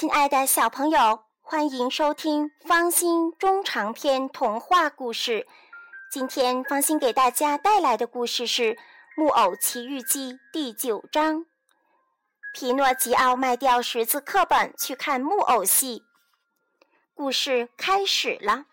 [0.00, 5.46] 亲爱的小朋友，欢迎收听方心中长篇童话故事。
[6.10, 8.74] 今天方心给大家带来的故事是
[9.14, 11.44] 《木偶奇遇记》第九章。
[12.54, 16.02] 皮诺吉奥卖掉识字课本去看木偶戏。
[17.12, 18.64] 故事开始了。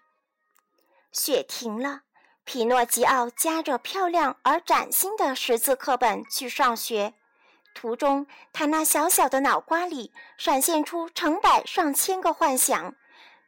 [1.12, 2.04] 雪停了，
[2.46, 7.16] 皮诺吉奥夹着漂亮而崭新的识字课本去上学。
[7.78, 12.96] 途中，他那小小的脑瓜里闪现出成百上千个幻想，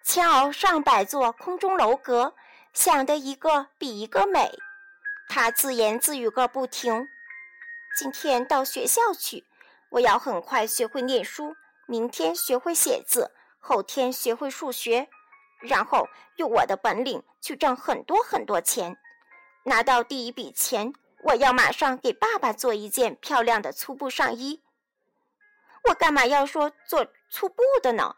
[0.03, 2.35] 千翱上百座空中楼阁，
[2.71, 4.51] 想的一个比一个美。
[5.27, 7.07] 他自言自语个不停
[7.97, 9.45] ：“今天到学校去，
[9.89, 11.55] 我要很快学会念书；
[11.87, 15.09] 明天学会写字，后天学会数学，
[15.59, 18.95] 然后用我的本领去挣很多很多钱。
[19.63, 24.61] 拿到第一笔钱。”我要马上给爸爸做一件漂亮的粗布上衣。
[25.89, 28.15] 我干嘛要说做粗布的呢？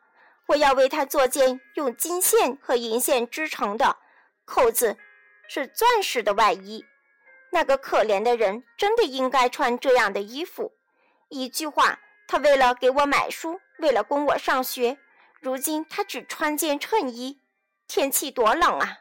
[0.47, 3.97] 我要为他做件用金线和银线织成的，
[4.45, 4.97] 扣子
[5.47, 6.85] 是钻石的外衣。
[7.52, 10.73] 那个可怜的人真的应该穿这样的衣服。
[11.30, 14.97] 一句话，他为了给我买书，为了供我上学，
[15.39, 17.41] 如今他只穿件衬衣。
[17.88, 18.99] 天气多冷啊！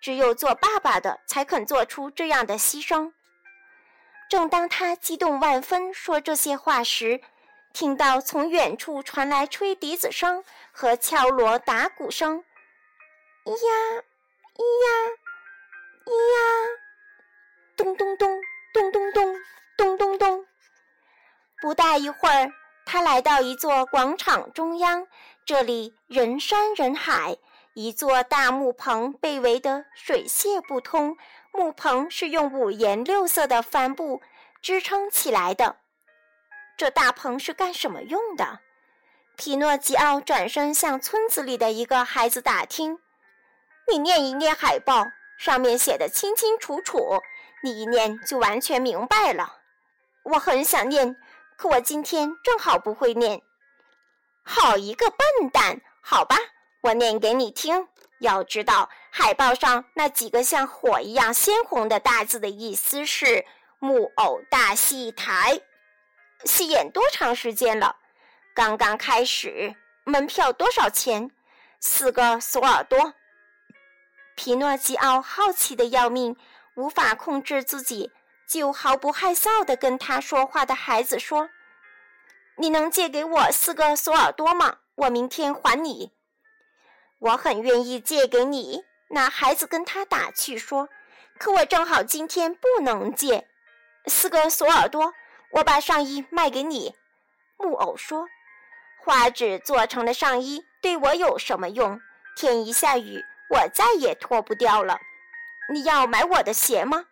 [0.00, 3.12] 只有做爸爸的才肯做出这样的牺牲。
[4.34, 7.20] 正当他激动万分说这些话时，
[7.72, 12.42] 听到从远处传来吹笛子声和敲锣打鼓声，
[13.44, 14.02] 咿呀，
[14.56, 14.88] 咿呀，
[16.04, 16.68] 咿呀，
[17.76, 18.40] 咚咚咚，
[18.72, 19.36] 咚咚咚，
[19.76, 20.46] 咚咚咚。
[21.62, 22.50] 不大一会儿，
[22.84, 25.06] 他来到一座广场中央，
[25.46, 27.36] 这里人山人海，
[27.74, 31.16] 一座大木棚被围得水泄不通。
[31.52, 34.22] 木棚是用五颜六色的帆布
[34.62, 35.76] 支撑起来的。
[36.76, 38.60] 这大棚是干什么用的？
[39.36, 42.98] 皮诺吉奥转身向村子里的一个孩子打听
[43.90, 45.04] ：“你念一念海报，
[45.36, 47.20] 上面写的清清楚楚，
[47.62, 49.58] 你一念就完全明白了。”
[50.24, 51.16] 我很想念，
[51.56, 53.42] 可我今天正好不会念。
[54.44, 55.80] 好一个笨蛋！
[56.00, 56.36] 好吧，
[56.84, 57.88] 我念给你听。
[58.18, 63.46] 要知道，海报上那几个像火一样鲜红的大字的意思是
[63.80, 65.62] “木偶大戏台”。
[66.44, 67.96] 戏演多长时间了？
[68.54, 69.74] 刚刚开始。
[70.04, 71.30] 门票多少钱？
[71.80, 73.14] 四个索尔多。
[74.34, 76.36] 皮诺基奥好奇的要命，
[76.74, 78.12] 无法控制自己，
[78.46, 81.48] 就毫不害臊的跟他说话的孩子说
[82.58, 84.80] ：“你能借给我四个索尔多吗？
[84.96, 86.12] 我明天还你。”
[87.24, 88.84] 我很愿意借给你。
[89.08, 90.90] 那孩子跟他打趣说
[91.40, 93.48] ：“可我正好今天不能借。”
[94.04, 95.14] 四个索尔多，
[95.52, 96.94] 我把上衣卖给你。
[97.56, 98.28] 木偶说
[99.00, 101.98] ：“花纸做成的上衣对我有什么用？
[102.36, 104.98] 天一下雨，我再也脱不掉了。
[105.72, 107.06] 你要买我的鞋吗？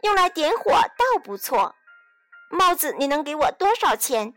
[0.00, 1.76] 用来点火倒不错。
[2.50, 4.34] 帽子你能给我多少钱？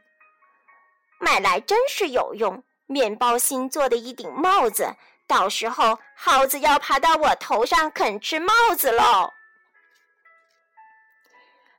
[1.20, 4.96] 买来真是有用。”面包芯做的一顶帽子，
[5.28, 9.34] 到时候耗子要爬到我头上啃吃帽子喽。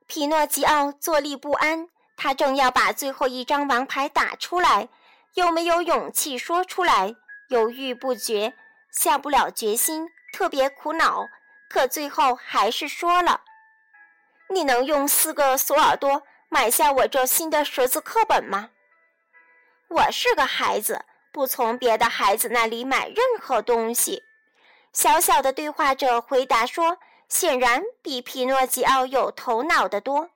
[0.06, 4.88] 皮诺吉奥坐立不安，他正要把最后一张王牌打出来，
[5.34, 7.14] 又没有勇气说出来，
[7.48, 8.54] 犹豫不决，
[8.90, 11.26] 下不了决心，特别苦恼。
[11.68, 13.42] 可最后还是说了
[14.48, 18.70] ：“你能用四个索尔多买下我这新的识字课本吗？”
[19.88, 24.22] 我是个孩子，不从别的孩子那里买任何东西。
[24.92, 30.28] 小小的对话者回答说：“显然比皮诺吉奥有头脑的多。”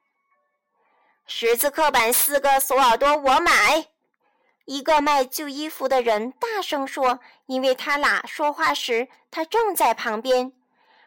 [1.26, 3.88] 识字课本四个索尔多，我买。
[4.64, 10.52] 一个卖旧衣服的人大声说：“因为他俩说话时，他正在旁边。”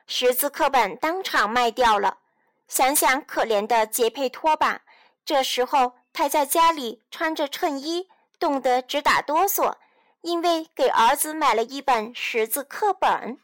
[0.06, 2.20] 识字课本当场卖掉了。
[2.68, 4.82] 想想可怜的杰佩托吧，
[5.24, 8.08] 这时候他在家里穿着衬衣。
[8.40, 9.76] 冻得直打哆嗦，
[10.22, 13.40] 因为给儿子买了一本识字课本。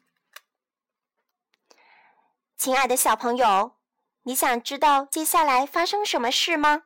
[2.57, 3.77] 亲爱的小朋友，
[4.23, 6.83] 你想知道接下来发生什么事吗？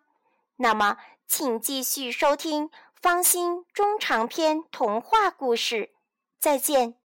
[0.58, 0.98] 那么，
[1.28, 2.70] 请继续收听
[3.02, 5.94] 方心中长篇童话故事。
[6.40, 6.94] 再见。